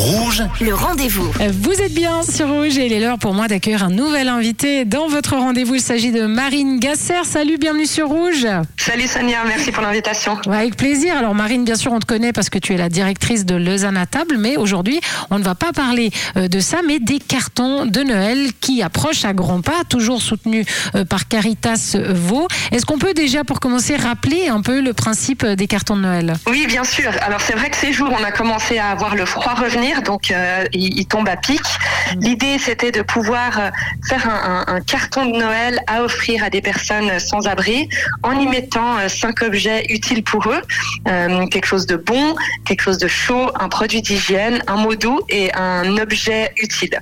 Rouge, 0.00 0.42
Le 0.62 0.74
rendez-vous. 0.74 1.30
Vous 1.60 1.72
êtes 1.72 1.92
bien 1.92 2.22
sur 2.22 2.48
Rouge 2.48 2.78
et 2.78 2.86
il 2.86 2.92
est 2.94 3.00
l'heure 3.00 3.18
pour 3.18 3.34
moi 3.34 3.48
d'accueillir 3.48 3.84
un 3.84 3.90
nouvel 3.90 4.28
invité 4.28 4.86
dans 4.86 5.08
votre 5.08 5.36
rendez-vous. 5.36 5.74
Il 5.74 5.82
s'agit 5.82 6.10
de 6.10 6.24
Marine 6.24 6.80
Gasser. 6.80 7.22
Salut, 7.24 7.58
bienvenue 7.58 7.84
sur 7.84 8.08
Rouge. 8.08 8.46
Salut 8.78 9.06
Sonia, 9.06 9.44
merci 9.46 9.72
pour 9.72 9.82
l'invitation. 9.82 10.38
Ouais, 10.46 10.56
avec 10.56 10.76
plaisir. 10.78 11.18
Alors 11.18 11.34
Marine, 11.34 11.66
bien 11.66 11.74
sûr, 11.74 11.92
on 11.92 11.98
te 11.98 12.06
connaît 12.06 12.32
parce 12.32 12.48
que 12.48 12.58
tu 12.58 12.72
es 12.72 12.78
la 12.78 12.88
directrice 12.88 13.44
de 13.44 13.56
Lausanne 13.56 13.98
à 13.98 14.06
table, 14.06 14.36
mais 14.38 14.56
aujourd'hui, 14.56 15.02
on 15.28 15.38
ne 15.38 15.44
va 15.44 15.54
pas 15.54 15.74
parler 15.74 16.10
euh, 16.38 16.48
de 16.48 16.60
ça, 16.60 16.78
mais 16.86 16.98
des 16.98 17.18
cartons 17.18 17.84
de 17.84 18.00
Noël 18.00 18.52
qui 18.58 18.82
approchent 18.82 19.26
à 19.26 19.34
grands 19.34 19.60
pas, 19.60 19.84
toujours 19.86 20.22
soutenus 20.22 20.64
euh, 20.94 21.04
par 21.04 21.28
Caritas 21.28 21.98
Vaud. 22.08 22.48
Est-ce 22.72 22.86
qu'on 22.86 22.98
peut 22.98 23.12
déjà, 23.12 23.44
pour 23.44 23.60
commencer, 23.60 23.96
rappeler 23.96 24.48
un 24.48 24.62
peu 24.62 24.80
le 24.80 24.94
principe 24.94 25.44
des 25.44 25.66
cartons 25.66 25.96
de 25.96 26.00
Noël? 26.00 26.32
Oui, 26.48 26.66
bien 26.66 26.84
sûr. 26.84 27.10
Alors 27.20 27.42
c'est 27.42 27.54
vrai 27.54 27.68
que 27.68 27.76
ces 27.76 27.92
jours, 27.92 28.16
on 28.18 28.24
a 28.24 28.32
commencé 28.32 28.78
à 28.78 28.88
avoir 28.88 29.14
le 29.14 29.26
froid 29.26 29.52
revenir, 29.52 29.89
donc 30.02 30.30
euh, 30.30 30.64
il, 30.72 30.98
il 31.00 31.06
tombe 31.06 31.28
à 31.28 31.36
pic. 31.36 31.60
L'idée, 32.20 32.56
c'était 32.58 32.92
de 32.92 33.02
pouvoir 33.02 33.58
euh, 33.58 33.70
faire 34.08 34.24
un, 34.28 34.64
un- 34.68 34.74
un 34.76 34.80
carton 34.80 35.26
de 35.26 35.36
Noël 35.36 35.80
à 35.86 36.02
offrir 36.02 36.44
à 36.44 36.50
des 36.50 36.62
personnes 36.62 37.18
sans 37.18 37.46
abri 37.46 37.88
en 38.22 38.32
y 38.38 38.46
mettant 38.46 38.96
euh, 38.98 39.08
cinq 39.08 39.42
objets 39.42 39.84
utiles 39.90 40.22
pour 40.22 40.46
eux. 40.48 40.62
Euh, 41.08 41.46
quelque 41.48 41.66
chose 41.66 41.86
de 41.86 41.96
bon, 41.96 42.34
quelque 42.64 42.82
chose 42.82 42.98
de 42.98 43.08
chaud, 43.08 43.50
un 43.58 43.68
produit 43.68 44.02
d'hygiène, 44.02 44.62
un 44.66 44.76
mot 44.76 44.94
doux 44.94 45.20
et 45.28 45.52
un 45.54 45.96
objet 45.98 46.52
utile. 46.56 46.98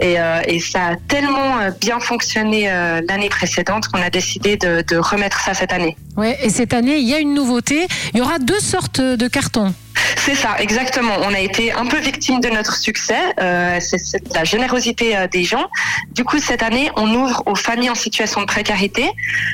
Et, 0.00 0.18
euh, 0.20 0.40
et 0.46 0.60
ça 0.60 0.80
a 0.92 0.96
tellement 1.08 1.56
bien 1.80 1.98
fonctionné 2.00 2.68
l'année 3.08 3.28
précédente 3.28 3.88
qu'on 3.88 4.00
a 4.02 4.10
décidé 4.10 4.56
de, 4.56 4.82
de 4.86 4.96
remettre 4.96 5.40
ça 5.40 5.54
cette 5.54 5.72
année. 5.72 5.96
Ouais, 6.16 6.36
et 6.42 6.50
cette 6.50 6.72
année, 6.72 6.98
il 6.98 7.08
y 7.08 7.14
a 7.14 7.18
une 7.18 7.34
nouveauté. 7.34 7.86
Il 8.12 8.18
y 8.18 8.20
aura 8.20 8.38
deux 8.38 8.60
sortes 8.60 9.00
de 9.00 9.28
cartons. 9.28 9.74
C'est 10.16 10.34
ça, 10.34 10.56
exactement. 10.58 11.14
On 11.22 11.34
a 11.34 11.40
été 11.40 11.72
un 11.72 11.86
peu 11.86 11.98
victime 11.98 12.40
de 12.40 12.48
notre 12.48 12.76
succès. 12.76 13.18
Euh, 13.40 13.78
c'est 13.80 14.22
la 14.34 14.44
générosité 14.44 15.16
euh, 15.16 15.26
des 15.26 15.44
gens. 15.44 15.66
Du 16.12 16.24
coup, 16.24 16.38
cette 16.38 16.62
année, 16.62 16.90
on 16.96 17.14
ouvre 17.14 17.42
aux 17.46 17.54
familles 17.54 17.90
en 17.90 17.94
situation 17.94 18.40
de 18.40 18.46
précarité. 18.46 19.08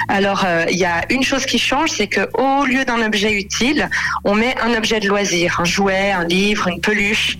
Alors, 0.08 0.44
euh, 0.44 0.66
il 0.70 0.78
y 0.78 0.84
a 0.84 1.04
une 1.10 1.22
chose 1.22 1.46
qui 1.46 1.58
change, 1.58 1.90
c'est 1.90 2.06
que 2.06 2.28
au 2.34 2.64
lieu 2.64 2.84
d'un 2.84 3.02
objet 3.02 3.32
utile, 3.32 3.88
on 4.24 4.34
met 4.34 4.54
un 4.60 4.74
objet 4.74 5.00
de 5.00 5.08
loisir, 5.08 5.60
un 5.60 5.64
jouet, 5.64 6.12
un 6.12 6.24
livre, 6.24 6.68
une 6.68 6.80
peluche, 6.80 7.38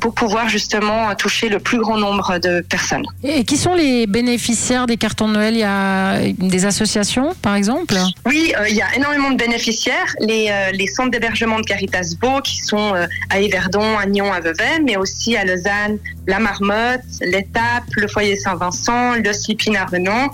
pour 0.00 0.14
pouvoir 0.14 0.48
justement 0.48 1.14
toucher 1.14 1.48
le 1.48 1.58
plus 1.58 1.78
grand 1.78 1.98
nombre 1.98 2.38
de 2.38 2.60
personnes. 2.60 3.04
Et 3.22 3.44
qui 3.44 3.56
sont 3.56 3.74
les 3.74 4.06
bénéficiaires 4.06 4.86
des 4.86 4.96
cartons 4.96 5.28
de 5.28 5.34
Noël? 5.34 5.54
Il 5.54 5.60
y 5.60 5.64
a 5.64 6.20
des 6.38 6.64
associations, 6.64 7.34
par 7.42 7.54
exemple? 7.54 7.94
Oui, 8.24 8.52
il 8.68 8.74
y 8.74 8.82
a 8.82 8.94
énormément 8.94 9.30
de 9.30 9.36
bénéficiaires. 9.36 10.14
Les, 10.20 10.50
les 10.72 10.86
centres 10.86 11.10
d'hébergement 11.10 11.58
de 11.58 11.64
Caritas 11.64 12.14
Beau 12.20 12.40
qui 12.46 12.58
sont 12.58 12.94
euh, 12.94 13.06
à 13.30 13.40
Yverdon, 13.40 13.98
à 13.98 14.06
Nyon, 14.06 14.32
à 14.32 14.40
Vevey, 14.40 14.80
mais 14.84 14.96
aussi 14.96 15.36
à 15.36 15.44
Lausanne, 15.44 15.98
la 16.26 16.38
Marmotte, 16.38 17.02
l'Étape, 17.20 17.84
le 17.96 18.08
foyer 18.08 18.36
Saint-Vincent, 18.36 19.16
le 19.16 19.32
Slipin 19.32 19.74
à 19.74 19.84
Renan. 19.84 20.30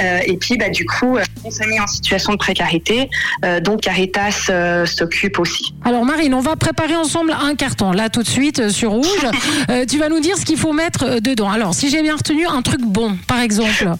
Euh, 0.00 0.18
et 0.26 0.36
puis, 0.36 0.56
bah, 0.56 0.68
du 0.68 0.84
coup, 0.84 1.16
euh, 1.16 1.22
les 1.44 1.50
familles 1.50 1.80
en 1.80 1.86
situation 1.86 2.32
de 2.32 2.38
précarité, 2.38 3.08
euh, 3.44 3.60
dont 3.60 3.76
Caritas 3.76 4.46
euh, 4.50 4.84
s'occupe 4.84 5.38
aussi. 5.38 5.74
Alors 5.84 6.04
Marine, 6.04 6.34
on 6.34 6.40
va 6.40 6.56
préparer 6.56 6.96
ensemble 6.96 7.32
un 7.32 7.54
carton, 7.54 7.92
là 7.92 8.08
tout 8.08 8.22
de 8.22 8.28
suite 8.28 8.68
sur 8.68 8.90
rouge. 8.90 9.06
Tu 9.88 9.98
vas 9.98 10.08
nous 10.08 10.20
dire 10.20 10.36
ce 10.36 10.44
qu'il 10.44 10.56
faut 10.56 10.72
mettre 10.72 11.20
dedans. 11.20 11.50
Alors 11.50 11.74
si 11.74 11.90
j'ai 11.90 12.02
bien 12.02 12.16
retenu, 12.16 12.46
un 12.46 12.62
truc 12.62 12.80
bon, 12.82 13.16
par 13.26 13.40
exemple. 13.40 13.90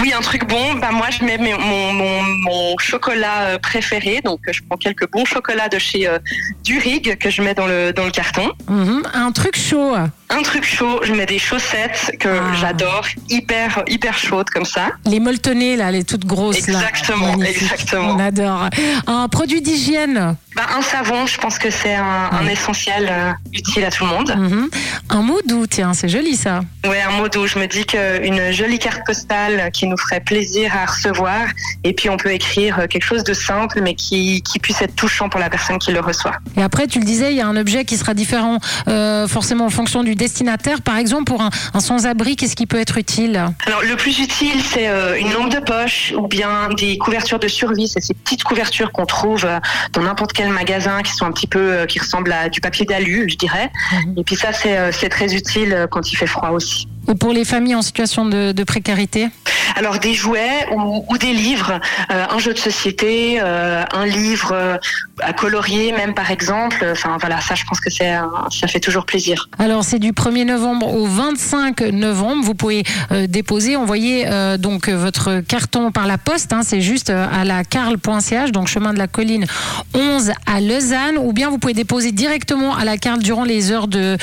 Oui, 0.00 0.12
un 0.12 0.20
truc 0.20 0.46
bon. 0.46 0.74
Bah 0.74 0.90
moi, 0.92 1.06
je 1.10 1.24
mets 1.24 1.38
mon, 1.38 1.58
mon, 1.92 2.22
mon 2.22 2.78
chocolat 2.78 3.42
euh, 3.42 3.58
préféré. 3.58 4.20
Donc, 4.24 4.40
je 4.50 4.60
prends 4.68 4.76
quelques 4.78 5.10
bons 5.10 5.24
chocolats 5.24 5.68
de 5.68 5.78
chez 5.78 6.06
euh, 6.08 6.18
Durig 6.64 7.16
que 7.18 7.30
je 7.30 7.42
mets 7.42 7.54
dans 7.54 7.66
le 7.66 7.92
dans 7.92 8.04
le 8.04 8.10
carton. 8.10 8.50
Mhm. 8.68 9.02
Un 9.14 9.32
truc 9.32 9.56
chaud. 9.58 9.94
Un 10.30 10.42
truc 10.42 10.64
chaud, 10.64 11.00
je 11.02 11.12
mets 11.14 11.26
des 11.26 11.38
chaussettes 11.38 12.12
que 12.20 12.28
Ah. 12.28 12.54
j'adore, 12.60 13.06
hyper 13.30 13.82
hyper 13.88 14.16
chaudes 14.18 14.50
comme 14.50 14.66
ça. 14.66 14.90
Les 15.06 15.20
molletonnées, 15.20 15.74
là, 15.76 15.90
les 15.90 16.04
toutes 16.04 16.26
grosses. 16.26 16.66
là. 16.68 16.78
Exactement, 16.78 17.36
Magnifique. 17.36 17.62
exactement. 17.62 18.14
On 18.14 18.18
adore. 18.18 18.68
Un 19.06 19.28
produit 19.28 19.62
d'hygiène. 19.62 20.36
Bah, 20.58 20.66
un 20.76 20.82
savon, 20.82 21.24
je 21.26 21.38
pense 21.38 21.56
que 21.56 21.70
c'est 21.70 21.94
un, 21.94 22.30
un 22.32 22.48
essentiel 22.48 23.06
euh, 23.08 23.30
utile 23.52 23.84
à 23.84 23.92
tout 23.92 24.04
le 24.04 24.10
monde. 24.10 24.34
Mhm. 24.36 24.68
Un 25.08 25.22
mot 25.22 25.38
doux, 25.46 25.68
tiens, 25.68 25.94
c'est 25.94 26.08
joli 26.08 26.34
ça. 26.34 26.62
Ouais, 26.84 27.00
un 27.00 27.12
mot 27.12 27.28
doux. 27.28 27.46
Je 27.46 27.60
me 27.60 27.66
dis 27.66 27.84
qu'une 27.86 28.50
jolie 28.50 28.80
carte 28.80 29.02
postale 29.06 29.70
qui 29.72 29.86
nous 29.86 29.96
ferait 29.96 30.18
plaisir 30.18 30.72
à 30.76 30.86
recevoir, 30.86 31.42
et 31.84 31.92
puis 31.92 32.10
on 32.10 32.16
peut 32.16 32.32
écrire 32.32 32.88
quelque 32.90 33.04
chose 33.04 33.22
de 33.22 33.34
simple, 33.34 33.82
mais 33.82 33.94
qui, 33.94 34.42
qui 34.42 34.58
puisse 34.58 34.82
être 34.82 34.96
touchant 34.96 35.28
pour 35.28 35.38
la 35.38 35.48
personne 35.48 35.78
qui 35.78 35.92
le 35.92 36.00
reçoit. 36.00 36.34
Et 36.56 36.62
après, 36.64 36.88
tu 36.88 36.98
le 36.98 37.04
disais, 37.04 37.30
il 37.30 37.36
y 37.36 37.40
a 37.40 37.46
un 37.46 37.56
objet 37.56 37.84
qui 37.84 37.96
sera 37.96 38.12
différent 38.14 38.58
euh, 38.88 39.28
forcément 39.28 39.66
en 39.66 39.70
fonction 39.70 40.02
du 40.02 40.16
destinataire. 40.16 40.82
Par 40.82 40.96
exemple, 40.96 41.22
pour 41.24 41.40
un, 41.40 41.50
un 41.72 41.80
sans-abri, 41.80 42.34
qu'est-ce 42.34 42.56
qui 42.56 42.66
peut 42.66 42.80
être 42.80 42.98
utile? 42.98 43.44
Alors 43.64 43.82
le 43.82 43.94
plus 43.94 44.18
utile, 44.18 44.60
c'est 44.60 44.88
euh, 44.88 45.16
une 45.20 45.32
lampe 45.32 45.52
de 45.54 45.60
poche 45.60 46.12
ou 46.16 46.26
bien 46.26 46.68
des 46.76 46.98
couvertures 46.98 47.38
de 47.38 47.46
survie. 47.46 47.86
C'est 47.86 48.02
ces 48.02 48.14
petites 48.14 48.42
couvertures 48.42 48.90
qu'on 48.90 49.06
trouve 49.06 49.44
euh, 49.44 49.60
dans 49.92 50.02
n'importe 50.02 50.32
quel 50.32 50.47
magasin, 50.52 51.02
qui 51.02 51.12
sont 51.12 51.24
un 51.24 51.32
petit 51.32 51.46
peu, 51.46 51.72
euh, 51.72 51.86
qui 51.86 51.98
ressemblent 51.98 52.32
à 52.32 52.48
du 52.48 52.60
papier 52.60 52.86
d'alu, 52.86 53.26
je 53.28 53.36
dirais. 53.36 53.70
Et 54.16 54.24
puis 54.24 54.36
ça, 54.36 54.52
c'est 54.52 54.76
euh, 54.76 55.08
très 55.10 55.34
utile 55.34 55.72
euh, 55.72 55.86
quand 55.86 56.12
il 56.12 56.16
fait 56.16 56.26
froid 56.26 56.50
aussi. 56.50 56.88
Et 57.08 57.14
pour 57.14 57.32
les 57.32 57.44
familles 57.44 57.74
en 57.74 57.82
situation 57.82 58.26
de, 58.26 58.52
de 58.52 58.64
précarité? 58.64 59.28
Alors 59.78 60.00
des 60.00 60.12
jouets 60.12 60.66
ou, 60.74 61.16
des 61.18 61.32
livres, 61.32 61.78
euh, 62.10 62.24
un 62.28 62.38
jeu 62.40 62.52
de 62.52 62.58
société, 62.58 63.38
euh, 63.40 63.84
un 63.94 64.06
livre 64.06 64.50
euh, 64.52 64.76
à 65.20 65.32
colorier 65.32 65.92
même 65.92 66.14
par 66.14 66.32
exemple. 66.32 66.84
Enfin 66.90 67.16
voilà, 67.20 67.40
ça 67.40 67.54
je 67.54 67.62
pense 67.64 67.78
que 67.78 67.88
ça 67.88 68.66
fait 68.66 68.80
toujours 68.80 69.06
plaisir. 69.06 69.48
Alors 69.56 69.84
c'est 69.84 70.00
du 70.00 70.10
1er 70.10 70.46
novembre 70.46 70.92
au 70.92 71.06
25 71.06 71.80
novembre. 71.92 72.44
Vous 72.44 72.54
pouvez 72.56 72.82
déposer, 73.28 73.76
envoyer 73.76 74.26
donc 74.58 74.88
votre 74.88 75.40
carton 75.40 75.92
par 75.92 76.08
la 76.08 76.18
poste. 76.18 76.52
hein. 76.52 76.62
c'est 76.64 76.80
juste 76.80 77.10
à 77.10 77.44
la 77.44 77.62
carle.ch, 77.62 78.50
donc 78.50 78.66
chemin 78.66 78.92
de 78.92 78.98
la 78.98 79.06
colline 79.06 79.46
11 79.94 80.32
à 80.46 80.60
Lausanne, 80.60 81.18
ou 81.18 81.32
bien 81.32 81.50
vous 81.50 81.58
pouvez 81.58 81.74
déposer 81.74 82.10
directement 82.10 82.74
à 82.76 82.84
la 82.84 82.96
Carle 82.96 83.20
durant 83.22 83.44
les 83.44 83.70
heures 83.70 83.86
de, 83.86 84.16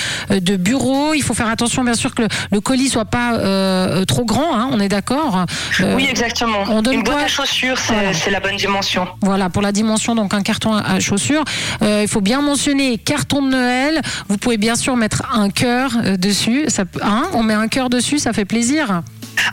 bureau. 0.57 1.13
Il 1.13 1.23
faut 1.23 1.33
faire 1.33 1.49
attention 1.49 1.83
bien 1.83 1.93
sûr 1.93 2.13
que 2.13 2.23
le, 2.23 2.27
le 2.51 2.59
colis 2.59 2.89
soit 2.89 3.05
pas 3.05 3.37
trop 4.05 4.25
grand. 4.25 4.55
hein, 4.55 4.69
on 4.71 4.79
est 4.81 4.89
d'accord? 4.89 5.44
Euh, 5.81 5.95
oui 5.95 6.07
exactement. 6.09 6.63
on 6.69 6.81
donne 6.81 6.95
Une 6.95 7.03
boîte 7.03 7.23
à 7.23 7.27
chaussures, 7.27 7.77
c'est 7.77 7.93
Voilà. 7.93 8.11
la 8.31 8.39
bonne 8.39 8.55
dimension. 8.57 9.07
Voilà, 9.21 9.49
pour 9.49 9.61
la 9.61 9.71
dimension, 9.71 10.15
donc 10.15 10.33
un 10.33 10.41
carton 10.41 10.73
à 10.73 10.99
chaussures. 10.99 11.43
Euh, 11.81 12.01
il 12.03 12.07
faut 12.07 12.21
bien 12.21 12.41
mentionner 12.41 12.97
carton 12.97 13.41
de 13.41 13.49
Noël. 13.51 14.01
Vous 14.29 14.37
pouvez 14.37 14.57
bien 14.57 14.75
sûr 14.75 14.95
mettre 14.95 15.23
un 15.33 15.49
cœur 15.49 15.91
euh, 16.03 16.17
dessus. 16.17 16.65
Ça, 16.67 16.83
hein, 17.01 17.23
on 17.33 17.43
met 17.43 17.53
un 17.53 17.67
cœur 17.67 17.89
dessus, 17.89 18.19
ça 18.19 18.33
fait 18.33 18.45
plaisir. 18.45 19.01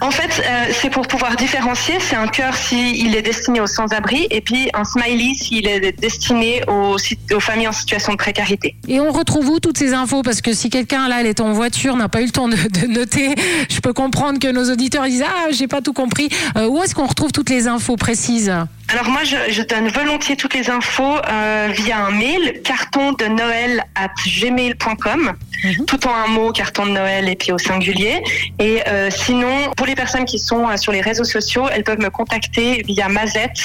En 0.02 0.10
fait, 0.10 0.42
euh, 0.44 0.72
c'est 0.72 0.90
pour 0.90 1.06
pouvoir 1.06 1.36
différencier. 1.36 1.94
C'est 2.00 2.16
un 2.16 2.26
cœur 2.26 2.56
s'il 2.56 3.14
est 3.14 3.22
destiné 3.22 3.60
aux 3.60 3.68
sans-abri 3.68 4.26
et 4.30 4.40
puis 4.40 4.68
un 4.74 4.82
smiley 4.82 5.34
s'il 5.36 5.68
est 5.68 5.92
destiné 5.92 6.60
aux, 6.66 6.96
familles 7.38 7.68
en 7.68 7.72
situation 7.72 8.12
de 8.12 8.18
précarité. 8.18 8.74
Et 8.88 8.98
on 8.98 9.12
retrouve 9.12 9.48
où 9.48 9.60
toutes 9.60 9.78
ces 9.78 9.94
infos? 9.94 10.22
Parce 10.22 10.40
que 10.40 10.54
si 10.54 10.70
quelqu'un 10.70 11.06
là, 11.08 11.20
elle 11.20 11.28
est 11.28 11.40
en 11.40 11.52
voiture, 11.52 11.94
n'a 11.96 12.08
pas 12.08 12.20
eu 12.20 12.24
le 12.26 12.32
temps 12.32 12.48
de, 12.48 12.56
de 12.56 12.86
noter, 12.88 13.36
je 13.70 13.78
peux 13.78 13.92
comprendre 13.92 14.40
que 14.40 14.50
nos 14.50 14.72
auditeurs 14.72 15.04
disent 15.04 15.24
ah 15.24 15.52
j'ai 15.52 15.68
pas 15.68 15.80
tout 15.80 15.92
compris. 15.92 16.28
Euh, 16.56 16.66
où 16.66 16.82
est-ce 16.82 16.96
qu'on 16.96 17.06
retrouve 17.06 17.30
toutes 17.30 17.50
les 17.50 17.68
infos 17.68 17.94
précises? 17.94 18.52
Alors 18.92 19.08
moi, 19.08 19.24
je, 19.24 19.36
je 19.50 19.62
donne 19.62 19.88
volontiers 19.88 20.36
toutes 20.36 20.52
les 20.54 20.68
infos 20.68 21.16
euh, 21.16 21.68
via 21.72 21.96
un 22.04 22.10
mail, 22.10 22.60
carton 22.62 23.12
de 23.12 23.24
Noël 23.24 23.84
at 23.94 24.10
gmail.com, 24.26 25.32
Mhm. 25.64 25.86
tout 25.86 26.06
en 26.08 26.14
un 26.14 26.26
mot, 26.26 26.50
carton 26.52 26.86
de 26.86 26.90
Noël 26.90 27.28
et 27.28 27.36
puis 27.36 27.52
au 27.52 27.58
singulier. 27.58 28.22
Et 28.58 28.82
euh, 28.88 29.10
sinon, 29.10 29.70
pour 29.76 29.86
les 29.86 29.94
personnes 29.94 30.24
qui 30.24 30.38
sont 30.40 30.68
euh, 30.68 30.76
sur 30.76 30.90
les 30.92 31.00
réseaux 31.00 31.24
sociaux, 31.24 31.68
elles 31.72 31.84
peuvent 31.84 32.00
me 32.00 32.10
contacter 32.10 32.82
via 32.86 33.08
Mazette 33.08 33.60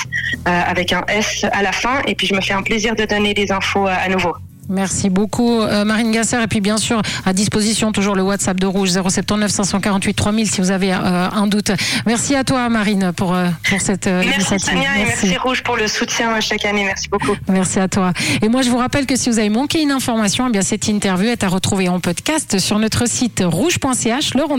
euh, 0.47 0.61
avec 0.67 0.93
un 0.93 1.03
S 1.07 1.45
à 1.51 1.61
la 1.63 1.71
fin. 1.71 2.01
Et 2.05 2.13
puis 2.15 2.27
je 2.27 2.35
me 2.35 2.41
fais 2.41 2.53
un 2.53 2.61
plaisir 2.61 2.95
de 2.95 3.03
donner 3.05 3.33
des 3.33 3.51
infos 3.51 3.88
euh, 3.88 3.94
à 3.99 4.07
nouveau. 4.09 4.35
Merci 4.69 5.09
beaucoup 5.09 5.61
euh, 5.61 5.85
Marine 5.85 6.11
Gasser 6.11 6.41
et 6.41 6.47
puis 6.47 6.61
bien 6.61 6.78
sûr 6.78 7.01
à 7.25 7.33
disposition 7.33 7.91
toujours 7.91 8.15
le 8.15 8.24
WhatsApp 8.24 8.59
de 8.59 8.65
Rouge 8.65 8.89
079 8.89 9.51
548 9.51 10.13
3000 10.13 10.50
si 10.50 10.62
vous 10.62 10.71
avez 10.71 10.94
euh, 10.94 11.30
un 11.31 11.47
doute. 11.47 11.71
Merci 12.06 12.36
à 12.36 12.44
toi 12.44 12.69
Marine 12.69 13.12
pour 13.15 13.33
euh, 13.33 13.47
pour 13.69 13.81
cette 13.81 14.07
euh, 14.07 14.21
Merci 14.24 14.36
initiative. 14.36 14.69
Sonia 14.74 14.97
et 14.97 15.06
merci 15.06 15.38
Rouge 15.38 15.63
pour 15.63 15.77
le 15.77 15.88
soutien 15.88 16.39
chaque 16.39 16.65
année. 16.65 16.83
Merci 16.83 17.07
beaucoup. 17.09 17.36
Merci 17.47 17.80
à 17.80 17.88
toi. 17.88 18.13
Et 18.41 18.50
moi, 18.50 18.62
je 18.62 18.69
vous 18.69 18.77
rappelle 18.77 19.06
que 19.06 19.15
si 19.15 19.30
vous 19.30 19.39
avez 19.39 19.50
manqué 19.50 19.81
une 19.81 19.91
information, 19.91 20.47
eh 20.47 20.51
bien 20.51 20.62
cette 20.62 20.88
interview 20.88 21.30
est 21.30 21.44
à 21.44 21.47
retrouver 21.47 21.89
en 21.89 22.00
podcast 22.00 22.59
sur 22.59 22.80
notre 22.80 23.07
site 23.07 23.44
rouge.ch. 23.45 24.33
Le 24.33 24.44
rendez 24.44 24.56